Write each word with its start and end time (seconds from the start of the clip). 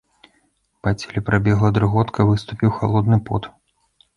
Па 0.87 0.93
целе 1.03 1.23
прабегла 1.27 1.69
дрыготка, 1.79 2.27
выступіў 2.31 2.69
халодны 2.79 3.17
пот. 3.29 3.43